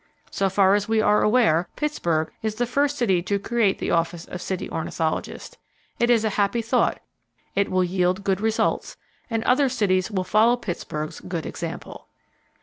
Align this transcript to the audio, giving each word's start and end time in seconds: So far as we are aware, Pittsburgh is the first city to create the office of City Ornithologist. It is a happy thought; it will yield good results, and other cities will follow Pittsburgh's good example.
So 0.31 0.49
far 0.49 0.73
as 0.73 0.87
we 0.89 0.99
are 0.99 1.21
aware, 1.21 1.67
Pittsburgh 1.75 2.31
is 2.41 2.55
the 2.55 2.65
first 2.65 2.97
city 2.97 3.21
to 3.21 3.37
create 3.37 3.77
the 3.77 3.91
office 3.91 4.25
of 4.25 4.41
City 4.41 4.67
Ornithologist. 4.67 5.59
It 5.99 6.09
is 6.09 6.25
a 6.25 6.31
happy 6.41 6.63
thought; 6.63 6.99
it 7.53 7.69
will 7.69 7.83
yield 7.83 8.23
good 8.23 8.41
results, 8.41 8.97
and 9.29 9.43
other 9.43 9.69
cities 9.69 10.09
will 10.09 10.23
follow 10.23 10.57
Pittsburgh's 10.57 11.19
good 11.19 11.45
example. 11.45 12.07